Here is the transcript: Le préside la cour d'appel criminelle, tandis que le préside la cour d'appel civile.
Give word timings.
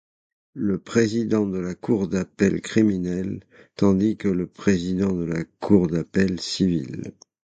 Le 0.55 0.79
préside 0.79 1.31
la 1.31 1.75
cour 1.75 2.07
d'appel 2.07 2.59
criminelle, 2.61 3.43
tandis 3.75 4.17
que 4.17 4.29
le 4.29 4.47
préside 4.47 5.01
la 5.01 5.43
cour 5.59 5.85
d'appel 5.85 6.39
civile. 6.39 7.13